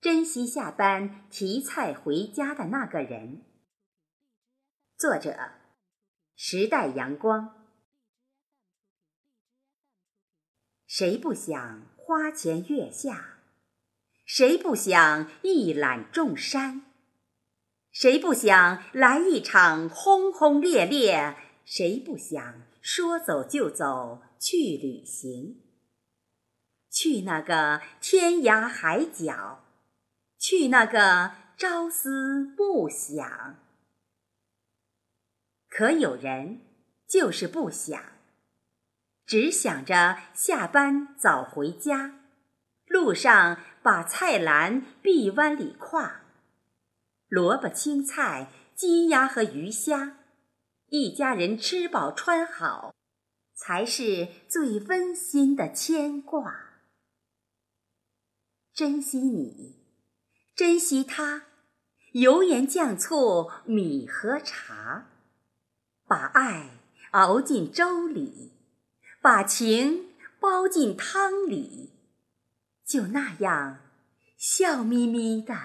[0.00, 3.42] 珍惜下班提菜回家的那个人。
[4.96, 5.36] 作者：
[6.36, 7.66] 时代阳光。
[10.86, 13.40] 谁不想花前月下？
[14.24, 16.84] 谁不想一览众山？
[17.90, 21.36] 谁不想来一场轰轰烈烈？
[21.64, 25.60] 谁不想说走就走去旅行？
[26.88, 29.64] 去那个天涯海角？
[30.50, 33.58] 去那个朝思暮想，
[35.68, 36.62] 可有人
[37.06, 38.02] 就是不想，
[39.26, 42.18] 只想着下班早回家，
[42.86, 46.20] 路上把菜篮臂弯里挎，
[47.26, 50.16] 萝卜青菜鸡鸭和鱼虾，
[50.86, 52.94] 一家人吃饱穿好，
[53.54, 56.80] 才是最温馨的牵挂。
[58.72, 59.77] 珍惜你。
[60.58, 61.44] 珍惜他，
[62.14, 65.06] 油盐酱醋米和茶，
[66.08, 66.80] 把爱
[67.12, 68.54] 熬进粥里，
[69.22, 71.92] 把情包进汤里，
[72.84, 73.78] 就那样
[74.36, 75.56] 笑眯眯的。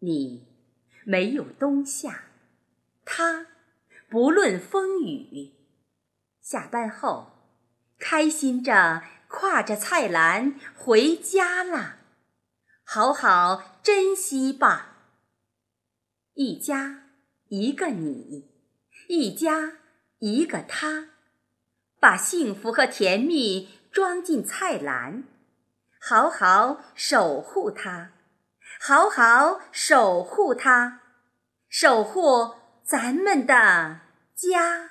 [0.00, 0.48] 你
[1.04, 2.24] 没有冬夏，
[3.04, 3.46] 他
[4.10, 5.52] 不论风雨，
[6.40, 7.30] 下班后
[8.00, 12.01] 开心着挎着菜篮回家了。
[12.94, 14.98] 好好珍惜吧，
[16.34, 17.04] 一家
[17.48, 18.50] 一个你，
[19.08, 19.78] 一家
[20.18, 21.08] 一个他，
[21.98, 25.24] 把幸福和甜蜜装进菜篮，
[25.98, 28.12] 好好守护它，
[28.78, 31.00] 好好守护它，
[31.70, 34.00] 守护咱们的
[34.36, 34.90] 家。